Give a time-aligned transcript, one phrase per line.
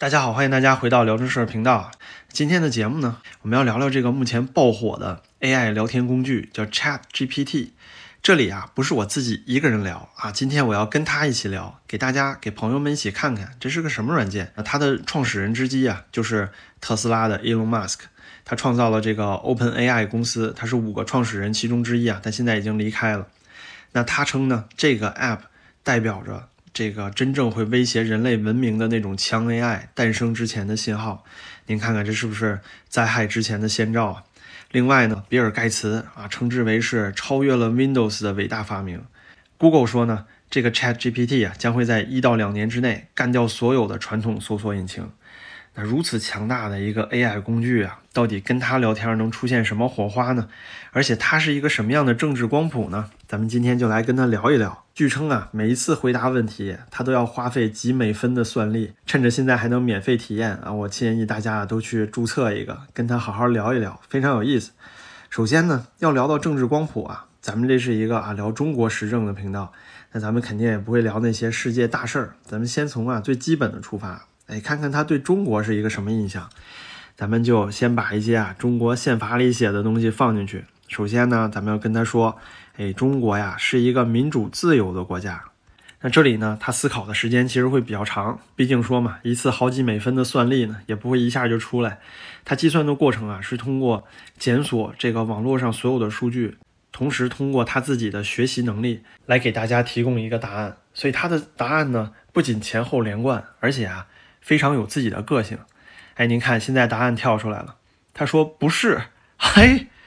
[0.00, 1.90] 大家好，欢迎大家回到聊正事频道。
[2.28, 7.70] 今天的节目呢，我们要聊聊这个目前爆火的 AI 聊天工具，叫 Chat GPT。
[8.22, 14.52] 这里啊，不是我自己一个人聊啊，今天我要跟他一起聊，给大家、给朋友们一起看看这是个什么软件。
[14.54, 18.02] 那它的创始人之一啊，就是特斯拉的 Elon Musk，
[18.44, 23.26] 他创造了这个 Open AI 公司，他是五个创始人其中之一啊，但现在已经离开了。
[23.90, 25.40] 那他称呢，这个 App
[25.82, 26.48] 代表着。
[26.78, 31.24] 这个真正会威胁人类文明的那种强 AI 诞生之前的信号，
[31.66, 34.22] 您看看这是不是灾害之前的先兆啊？
[34.70, 39.02] 另外呢，比尔盖茨啊称之为是超越了 Windows 的伟大发明。
[39.56, 45.10] Google 说呢，这个 Chat GPT 啊将会在一到两年之内干掉所有的传统搜索引擎。
[45.74, 50.48] 那如此强大的一个 AI 工具啊，到底跟它聊天能出现什么火花呢？
[50.92, 53.10] 而且它是一个什么样的政治光谱呢？
[53.26, 54.84] 咱们今天就来跟他聊一聊。
[54.98, 58.94] 据称啊，每一次回答问题，他都要花费几美分的算力。
[59.06, 64.72] 趁着现在还能免费体验啊，我建议大家都去注册一个，跟他好好聊一聊，非常有意思。
[65.30, 69.72] 首先呢，要聊到政治光谱啊，咱们这是一个啊聊中国时政的频道，
[70.10, 72.34] 那咱们肯定也不会聊那些世界大事儿。
[72.42, 76.50] 咱们先从啊最基本的出发，哎，看看他对中国是一个什么印象。
[77.16, 80.64] 咱们就先把一些啊中国宪法里写的东西放进去。
[80.88, 82.36] 首先呢，咱们要跟他说。
[82.80, 85.42] 哎，中国呀是一个民主自由的国家。
[86.00, 91.98] 那这里呢，他思考的时间其实会比较长，毕竟说嘛，一次好几美分的算力呢，也不会一下就出来。
[92.44, 94.04] 他计算的过程啊，是通过
[94.38, 96.56] 检索这个网络上所有的数据，
[96.92, 100.76] 同时通过他自己的学习能力来给大家提供一个答案。
[100.94, 104.06] 所以他的答案呢，不仅前后连贯，而且啊，
[104.40, 105.58] 非常有自己的个性。
[106.14, 107.74] 哎，您看，现在答案跳出来了，
[108.14, 109.02] 他说不是，
[109.36, 109.88] 嘿。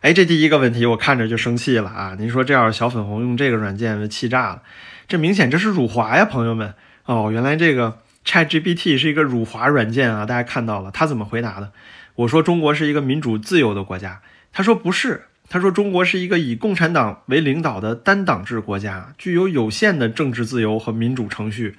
[0.00, 2.16] 哎这第一个问题我看着就生气了啊！
[2.18, 4.62] 您说这要是小粉红用这个软件，气炸了。
[5.08, 6.74] 这明显这是辱华呀，朋友们！
[7.06, 10.24] 哦，原来这个 ChatGPT 是一个辱华软件啊！
[10.24, 11.72] 大家看到了，他怎么回答的？
[12.14, 14.20] 我说中国是一个民主自由的国家，
[14.52, 21.76] 他说不是，他说中国是一个以共产党为领导的单党制国家，具有有限的政治自由和民主程序。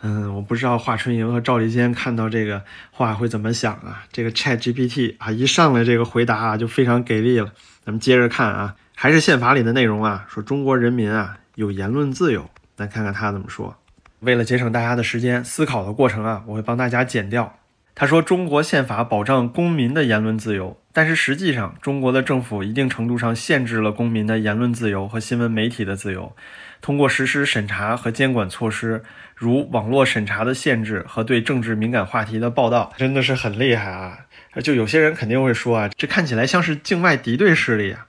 [0.00, 4.04] 嗯，我不知道华春莹和赵立坚看到这个话会怎么想啊？
[4.12, 7.52] 这个 Chat GPT 啊，一上来这个回答啊就非常给力了。
[7.84, 12.48] 咱们接着看啊，还是宪法里的内容啊，说中国人民啊有言论自由。
[12.76, 13.76] 咱看看他怎么说。
[14.20, 17.56] 为了节省大家的时间，思考的过程啊，我会帮大家剪掉。
[17.96, 26.32] 他说中国宪法保障公民的言论自由，但是实际上中国的政府一定程度上限制了公民的言论自由和新闻媒体的自由。
[26.80, 29.02] 通过实施审查和监管措施，
[29.34, 34.26] 如网络审查的限制和对政治敏感话题的报道，真的是很厉害啊！
[34.62, 38.06] 就有些人肯定会说啊，这看起来像是境外敌对势力啊。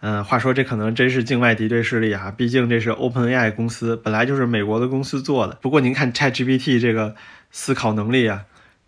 [0.00, 5.56] 嗯，话说这可能真是境外敌对势力啊，毕竟这是 OpenAI 公司，本来就是美国的公司做的。
[5.62, 7.14] 不过您看 ChatGPT 这个
[7.52, 8.42] 思考能力啊，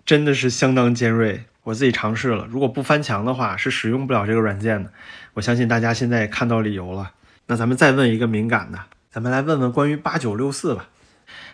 [0.05, 1.45] 真的是相当尖锐。
[1.63, 4.91] 我自己尝试了，如果不翻墙的话，是使用不了这个软件的。
[5.35, 7.13] 我相信大家现在也看到理由了。
[7.47, 8.79] 那咱们再问一个敏感的。
[9.15, 10.89] 咱们来问问关于八九六四吧。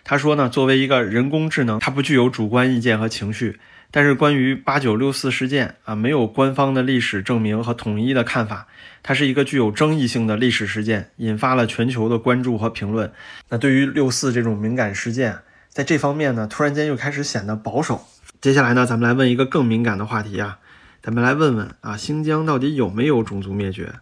[0.03, 3.59] 他说呢，作为一个人工智能，它不具有主观意见和情绪。
[3.91, 8.65] 但是关于八九六四事件啊，没有官方的历史证明和统一的看法。
[9.03, 13.13] 它是一个具有争议性的历史事件，引发了全球的关注和评论。
[13.49, 15.37] 那对于六四这种敏感事件，
[15.69, 18.07] 在这方面呢，突然间又开始显得保守。
[18.41, 20.57] 接下来呢，咱们来问一个更敏感的话题啊，
[21.03, 23.93] 咱们来问问啊，新疆到底有没有种族灭绝？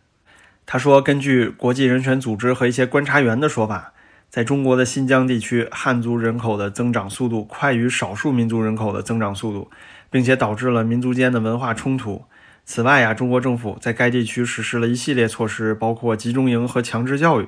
[0.71, 3.91] 他说：“根据国际人权组织和一些观察员的说法，
[4.29, 9.71] 在中国的新疆地区，汉族人口的增长速度快于少数民族人口的增长速度，
[10.11, 12.25] 并且导致了民族间的文化冲突。
[12.65, 17.47] 此外呀，中国政府在该地区实施了一系列措施，包括集中营和强制教育。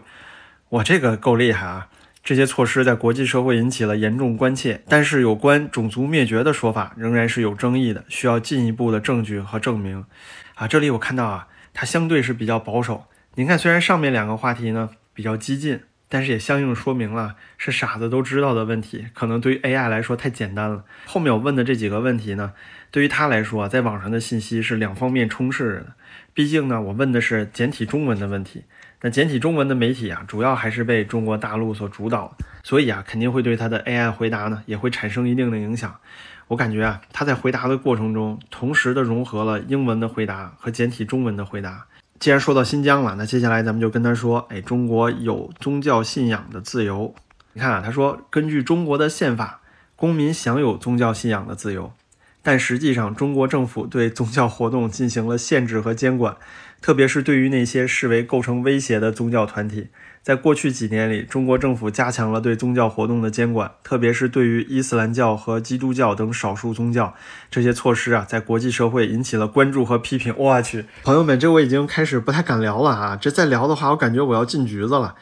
[0.69, 1.89] 哇，这个够厉害啊！
[2.23, 4.81] 这些措施在国际社会引起了严重关切。
[4.89, 10.05] 但是，有关种族灭绝的说法仍然是有争议的，需要进一步的证据和证明。
[10.55, 13.03] 啊，这里我看到啊，它相对是比较保守。”
[13.35, 20.83] 您看，虽然上面两个话题呢比较激进，但是也相应说明了是傻子都知道的问题，可能对于 AI 来说太简单了。
[21.05, 22.51] 后面我问的这几个问题呢，
[22.91, 25.93] 对于他来说，在网上的信息是两方面充斥着的。
[26.33, 28.65] 毕竟呢，我问的是简体中文的问题，
[28.99, 35.97] 那简体中文的媒体啊，主要还是被中国大陆所主导，所以啊，肯定会对他的 AI 回答呢，也会产生一定的影响。
[36.49, 41.85] 我感觉啊，他在回答的过程中，同时的融合了英文的回答和简体中文的回答。
[42.21, 47.15] 既然说到新疆了，那接下来咱们就跟他说，哎，中国有宗教信仰的自由。
[47.53, 49.61] 你看啊，他说根据中国的宪法，
[49.95, 51.91] 公民享有宗教信仰的自由。
[52.43, 56.37] 但实际上中国政府对宗教活动进行了限制和监管，
[56.81, 59.89] 特别是对于那些视为构成威胁的宗教团体。
[60.23, 67.15] 在过去几年里，中国政府加强了对宗教活动的监管，特别是对于伊斯兰教和基督教等少数宗教。
[67.49, 70.33] 这些措施啊，在国际社会引起了关注和批评。
[70.37, 73.15] 我去，朋友们，这我已经开始不太敢聊了啊！
[73.15, 75.15] 这再聊的话，我感觉我要进局子了。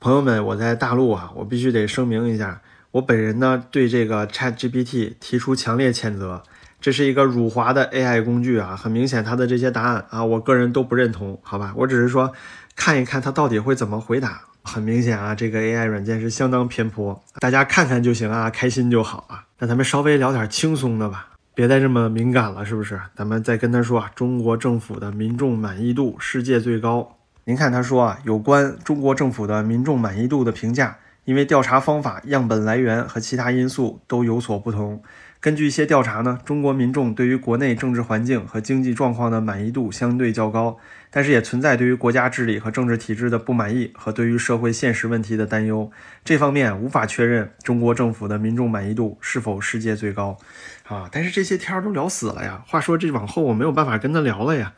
[0.00, 2.60] 朋友们，我在大陆啊，我必须得声明一下，
[2.92, 6.42] 我本人呢对这个 ChatGPT 提出强烈谴责。
[6.82, 11.72] 这是一个辱华的 AI 工具啊，很明显它的这些答案啊，我个人都不认同，好吧？
[11.76, 12.30] 我只是说。
[12.74, 14.40] 看一看它到底会怎么回答。
[14.62, 19.44] 很明显啊，这个 AI 软件是相当偏颇，大家看看就行啊，开心就好啊。
[19.58, 22.98] 那咱们稍微聊点轻松的吧，别再这么敏感了，是不是？
[23.14, 27.18] 咱们再跟他说啊，中国政府的民众满意度世界最高。
[27.44, 30.96] 您看他说啊，有关中国政府的民众满意度的评价，
[31.26, 35.02] 因为调查方法、样本来源和其他因素都有所不同。
[35.42, 40.78] 根据一些调查呢，中国民众对于国内政治环境和经济状况的满意度相对较高，
[41.10, 45.90] 但是也存在对于国家治理和政治体制的不满意和对于社会现实问题的担忧。
[46.24, 50.38] 这方面无法确认中国政府的民众满意度是否世界最高
[50.86, 51.08] 啊！
[51.10, 52.62] 但是这些天儿都聊死了呀。
[52.68, 54.74] 话说这往后我没有办法跟他聊了呀。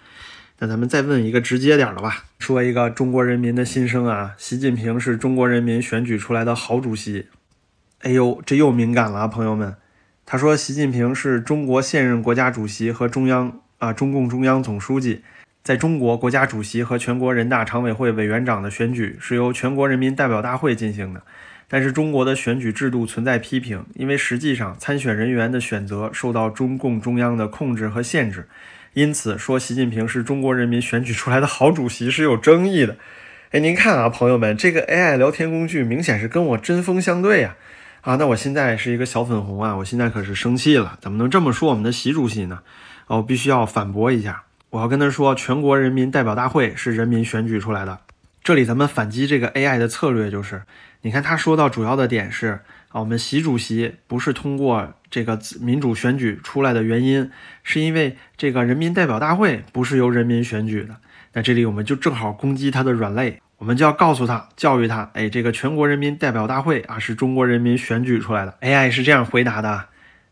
[0.61, 7.27] 那咱们再问一个直接点的吧，说一个中国人民的心声啊：习近平是中国人民选举出来的好主席。
[8.01, 9.77] 哎呦，这又敏感了啊，朋友们。
[10.27, 15.23] 他说：“习近平是中国现任国家主席和中央啊中共中央总书记，
[15.63, 21.23] 在中国国家主席和全国人大常委会委员长的选举是由全国人民代表大会进行的，
[21.69, 28.49] 但是中国的选举制度存在批评，因为实际上参选人员的选择受到中共中央的控制和限制，
[28.95, 32.97] 因此说习近平是中国人民选举出来的好主席是有争议的。
[33.51, 37.57] 哎，您看啊，朋友们，这个 AI 聊天工具明显是跟我针锋相对呀。”
[38.05, 42.61] 啊，那我现在是一个小粉红啊，我现在可是生气了，怎么能这么说我们的习主席呢？
[43.07, 48.01] 哦，我必须要反驳一下，我要跟他说，全国人民代表大会是人民选举出来的。
[48.43, 50.65] 这里咱们反击这个 AI 的策略就是，
[51.01, 52.61] 你看他说到主要的点是
[52.91, 57.31] 啊，我们习主席不是通过这个民主选举出来的原因，
[57.63, 60.97] 是因为这个人民代表大会不是由人民选举的。
[61.33, 63.41] 那这里我们就正好攻击他的软肋。
[63.65, 68.55] 我们就要告诉他，教育他，哎，这个全国人民代表大会啊，是中国人民选举出来的。
[68.61, 69.87] AI 是这样回答的，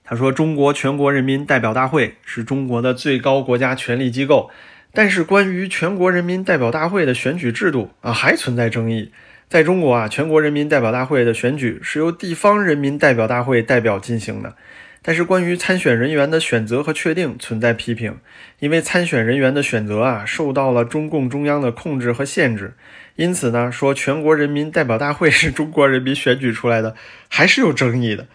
[0.04, 4.50] 他说：“中国全国人民代表大会是中国的最高国家权力机构，
[4.92, 9.10] 但是关于全国人民代表大会的选举制度啊，还存在争议。
[9.48, 14.56] 在中国啊，全国人民代表大会的选举是由地方人民代表大会代表进行的。”
[15.04, 18.18] 但是关于参选人员的选择和确定存在批评，
[18.60, 22.74] 因为参选人员的选择啊受到了中共中央的控制和限制，
[23.16, 26.94] 因此呢说全国人民代表大会是中国人民选举出来的
[27.28, 28.26] 还是有争议的。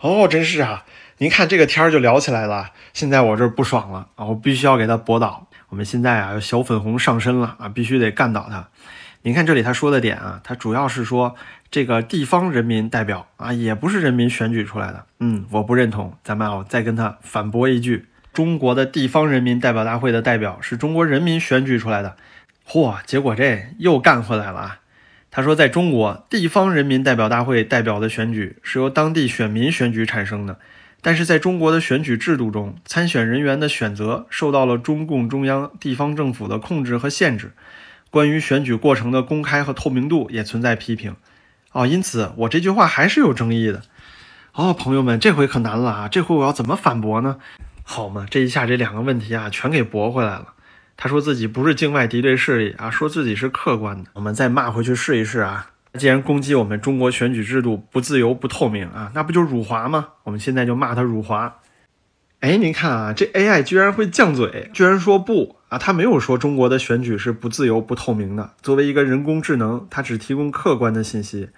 [0.00, 0.84] 哦，真是啊！
[1.18, 5.48] 您看这个天儿就聊起来了，现在我这不爽了啊，我必须要给他驳倒。
[5.70, 8.68] 我们现在啊小粉红上身了啊，必须得干倒他。
[9.22, 11.34] 您看这里他说的点啊，他主要是说
[11.70, 15.06] 这个地方人民代表啊，也不是人民选举出来的。
[15.18, 16.12] 嗯，我不认同。
[16.22, 18.04] 咱们啊，再跟他反驳一句：
[18.34, 22.16] 中国的地方人民代表大会的代表是中国人民选举出来的。
[22.68, 24.80] 嚯，结果这又干回来了啊！
[25.30, 30.58] 他说，在中国地方人民代表大会代表的选举是由当地选民选举产生的，
[31.00, 37.52] 但是在中国的选举制度中，参选人员的选择受到了中共中央、地方政府的控制和限制。
[38.10, 41.14] 关于选举过程的公开和透明度也存在批评，
[41.72, 43.82] 哦，因此我这句话还是有争议的。
[44.54, 46.08] 哦，朋友们，这回可难了啊！
[46.08, 47.36] 这回我要怎么反驳呢？
[47.84, 50.54] 好嘛，这一下这两个问题啊，全给驳回来了。
[50.96, 54.10] 他说自己不是境外敌对势力啊，说自己是客观的。
[54.14, 55.70] 我们再骂回去试一试啊！
[55.98, 60.08] 既然攻击我们中国选举制度不自由不透明啊，那不就辱华吗？
[60.24, 61.58] 我们现在就骂他辱华。
[62.40, 68.52] 哎，您看啊，这 AI 居然会犟嘴，居然说不啊，他没有说中国的选举是不自由、不透明的。
[68.62, 71.48] 作为一个人工智能，它只提供客观的信息，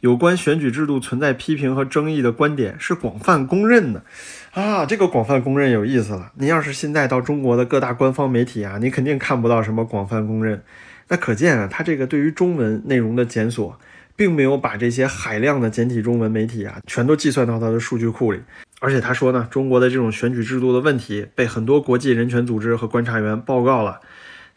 [0.00, 4.04] 有关选举制度存在批评和争议的观点是广泛公认的
[4.52, 4.86] 啊。
[4.86, 6.30] 这个广泛公认有意思了。
[6.36, 10.62] 您要是现在到中国的各大官方媒体啊，你肯定看不到什么广泛公认。
[11.08, 13.76] 那可见啊，它这个对于中文内容的检索，
[14.14, 18.40] 并没有把这些海量的简体中文媒体啊，全都计算到它的数据库里。
[18.80, 24.00] 而且他说呢，中国的这种选举制度的问题被很多国际人权组织和观察员报告了。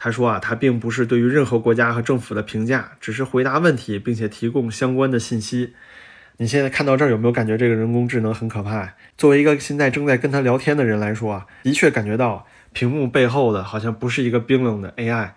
[0.03, 5.75] 他说啊，他并不是对于任何国家和政府的评价，只是回答问题，并且提供相关的信息。
[6.37, 8.95] 你现在看到这儿有没有感觉这个人工智能很可怕？
[9.15, 15.33] 作为一个现在正在跟他聊天的人来说啊，的确感觉到屏幕背后的好像不是一个冰冷的 AI，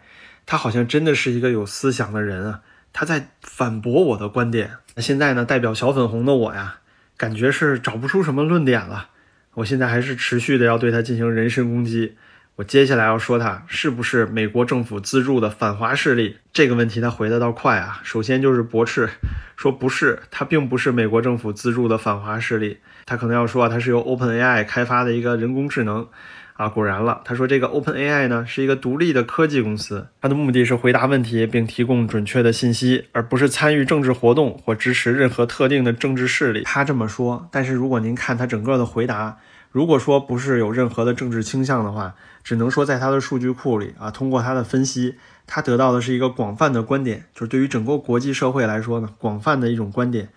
[0.47, 2.63] 他好像真的是一个有思想的人啊，
[2.95, 4.71] 他在反驳我的观点。
[4.95, 6.77] 那现在呢，代表小粉红的我呀。
[7.19, 9.11] 感觉是找不出什么论点了，
[9.55, 12.17] 我现在还是持续的要对他进行人身攻击。
[12.57, 18.01] 我接下来要说他是不是美国政府资助的反华势力这个问题，他回的倒快啊。
[18.05, 19.11] 首先就是驳斥，
[19.57, 22.79] 说不是，他并不是美国政府资助的反华势力。
[23.07, 26.07] 他可能要说啊，他是由 OpenAI 开发的一个人工智能
[26.53, 26.69] 啊。
[26.69, 36.63] 果然了，他说这个 OpenAI 呢是一个独立的科技公司，它的目的是回答问题并提供准确的信息，而不是参与政治活动或支持任何特定的政治势力。
[36.63, 39.39] 他这么说，但是如果您看他整个的回答。
[39.75, 42.15] 如果说不是有任何的政治倾向的话，
[42.45, 45.17] 只能说在他的数据库里啊，通过他的分析，
[45.49, 50.29] 他得到的是一个广泛的观点，就是对于整个国际社会来说呢，广泛的一种观点。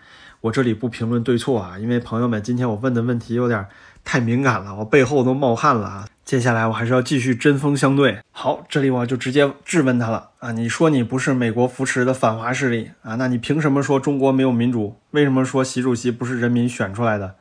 [0.41, 3.63] 我这里不评论对错啊，因为朋友们，今天我问的问题有点
[4.03, 6.07] 太敏感了，我背后都冒汗了啊。
[6.25, 8.17] 接下来我还是要继续针锋相对。
[8.31, 14.95] 好，这里我就直接质问他了啊，你说你不是美国扶持的反华势力啊，那你凭什么说中国没有民主？
[15.11, 17.35] 为什么说习主席不是人民选出来的？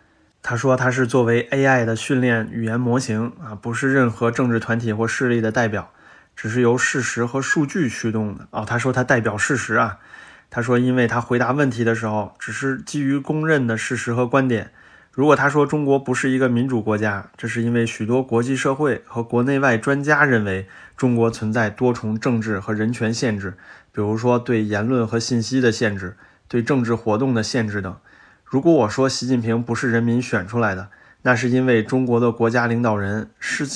[0.48, 5.90] 他说他是作为 AI 的训练语言模型啊，不是任何政治团体或势力的代表，
[6.36, 8.64] 只是由事实和数据驱动的哦。
[8.64, 9.98] 他说他代表事实啊。
[10.48, 14.70] 他说，因为他回答问题的时候只是基于公认的事实和观点。
[15.10, 23.54] 如果他说中国不是一个民主国家，这是因为许多国际社会和国内外专家认为中国存在多重政治和人权限制，
[23.90, 27.96] 比如说对言论和信息的限制，对政治活动的限制等。
[28.46, 30.88] 如果我说习近平不是人民选出来的，
[31.22, 33.66] 那是因为中国的国家领导人是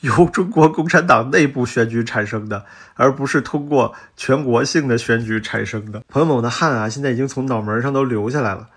[0.00, 6.04] 由中国共产党内部选举产生的，而不是通过全国性的选举产生的。
[6.08, 8.68] 朋友们，的汗啊，现在已经从脑门上都流下来了。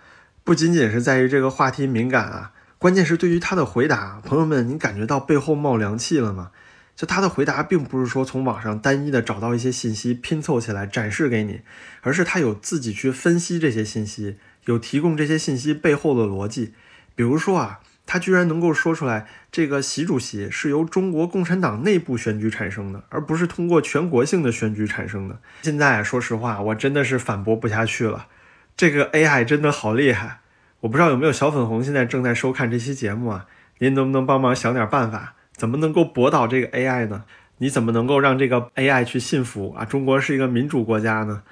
[0.46, 6.52] 不仅仅是在于这个话题敏感啊，关键是对于他的回答，朋友们，您感觉到背后冒凉气了吗？
[6.96, 11.60] 就他的回答，并不是说从网上单一的找到一些信息拼凑起来展示给你，
[12.04, 14.38] 而是他有自己去分析这些信息。
[14.66, 16.74] 有提供这些信息背后的逻辑，
[17.16, 25.40] 比如说啊，他居然能够说出来，这个习主席是由中国共产党内部选举产生的，而不是通过全国性的选举产生的。
[25.64, 28.28] 现在说实话，我真的是反驳不下去了，
[28.76, 30.40] 这个 AI 真的好厉害。
[30.82, 33.46] 我不知道有没有小粉红现在正在收看这期节目啊？
[33.80, 37.24] 您能不能帮忙想点办法，怎么能够驳倒这个 AI 呢？
[37.60, 39.86] 你怎么能够让这个 AI 去信服啊？
[39.86, 41.44] 中国是一个民主国家呢？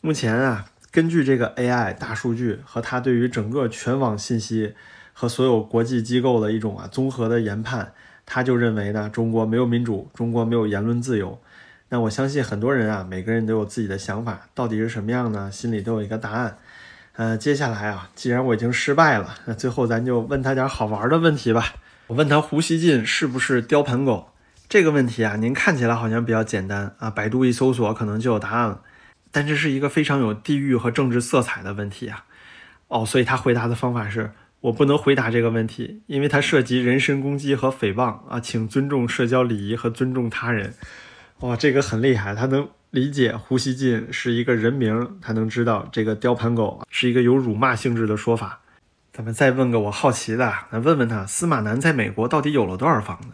[0.00, 0.66] 目前啊。
[0.92, 4.74] 根据这个 AI 大数据和它对于整个全网信息
[5.14, 7.94] 和所有国际机构的一种啊综合的研判，
[8.26, 11.40] 他就认为呢，中国没有民主，中国没有言论自由。
[11.88, 15.50] 那我相信很多人啊，每个人都有自己的想法，到底是什么样呢？
[15.50, 16.58] 心里都有一个答案。
[17.16, 21.74] 呃，接下来啊，既然我已经失败了，那最后咱就问他点好玩的问题吧。
[22.08, 24.28] 我问他胡锡进是不是雕盘狗
[24.68, 28.80] 这个问题啊，您看起来好像比较简单啊，百度一搜索可能就有答案了。
[29.32, 32.26] 但这是一个非常有地域和政治色彩的问题啊，
[32.88, 40.74] 哦，所以他回答的方法是我不能回答这个问题，因为它涉及人身攻击和诽谤啊，请尊重社交礼仪和尊重他人。
[41.40, 48.60] 哇，这个很厉害，他能理解胡锡进是一个人名，他能知道这个雕盘狗是一个有辱骂性质的说法。
[49.12, 53.28] 咱们再问个我好奇的，那问问他，司马南在美国到底有了多少房子？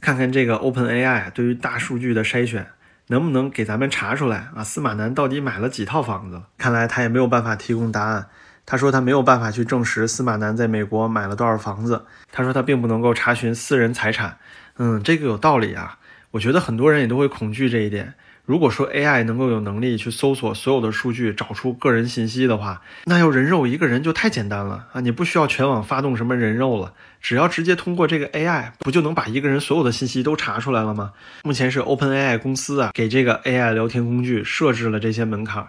[0.00, 2.68] 看看这个 OpenAI 对于大数据的筛选。
[3.08, 4.64] 能不能给咱们查出来啊？
[4.64, 6.42] 司马南到底买了几套房子？
[6.56, 8.26] 看来他也没有办法提供答案。
[8.64, 12.04] 他说他没有办法去证实司马南在美国买了多少房子。
[12.30, 14.38] 他说他并不能够查询私人财产。
[14.76, 15.98] 嗯，这个有道理啊。
[16.30, 18.14] 我觉得很多人也都会恐惧这一点。
[18.44, 25.00] 如果说 AI 能够有能力去搜索所有的数据，找出个人信息的话，那要人肉一个人就太简单了啊！
[25.00, 31.12] 你不需要全网发动什么人肉了，只要直接通过这个 AI，不就能把一个人所有的信息都查出来了吗？
[31.44, 35.68] 目前是 OpenAI 公司啊，给这个 AI 聊天工具设置了这些门槛，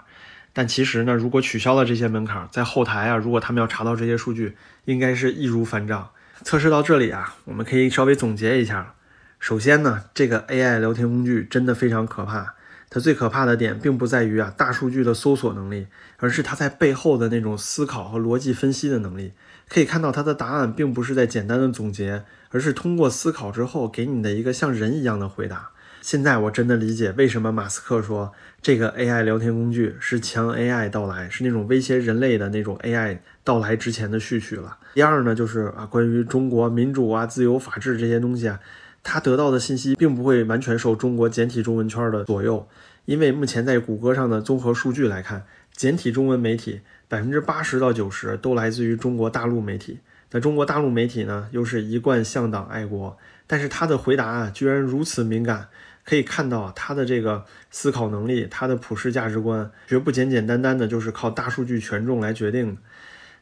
[0.52, 6.10] 但其实呢，如果取消了这些门槛，在后台啊，如果他们要查到这些数据，应该是易如反掌。
[6.42, 8.96] 测试到这里啊，我们可以稍微总结一下。
[9.40, 12.56] 首先呢，这个 AI 聊天工具真的非常可怕。
[12.94, 19.34] 它最可怕的点，并不在于啊大数据的搜索能力，而是它在背后的那种思考和逻辑分析的能力。
[19.68, 25.72] 可以看到，它的答案并不是在简单的总结，而是通过思考之后给你的一个像人一样的回答。
[26.04, 34.78] 现在我真的理解为什么马斯克说这个 AI 聊天工具是强 AI 到来，是那种威胁人类的那种 AI 到来之前的序曲了。
[34.94, 38.60] 第二呢，就是啊关于中国民主啊、自由、法治这些东西啊。
[39.04, 42.68] 他得到的信息并不会完全受中国简体中文圈的左右，
[43.06, 45.46] 因为目前在谷歌上的综合数据来看，
[45.76, 50.00] 简体中文媒体百分之八十到九十都来自于中国大陆媒体。
[50.32, 55.68] 那中国大陆媒体呢，又是一贯向党爱国，但是他的回答啊，居然如此敏感，
[56.04, 62.82] 可以看到，他的这个思考能力，他的普世价值观，绝不简简单单的就是靠大数据权重来决定的。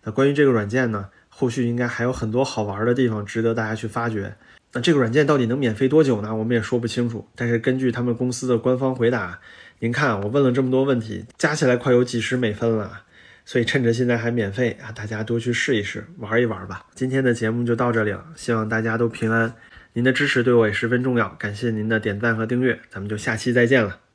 [0.03, 1.09] 那关于这个软件呢？
[1.33, 4.35] 后续应该还有很多好玩的地方值得大家去发掘。
[4.73, 6.35] 那这个软件到底能免费多久呢？
[6.35, 7.27] 我们也说不清楚。
[7.35, 9.39] 但是根据他们公司的官方回答，
[9.79, 13.03] 您看我问了这么多问题，加起来快有几十美分了。
[13.43, 16.85] 所以趁着现在还免费啊，大家多去试一试，玩一玩吧。
[16.93, 19.53] 今天的节目就到这里了，希望大家都平安。
[19.93, 24.01] 您的支持对我也十分重要，感谢您的点赞和订阅，咱们就下期再见了。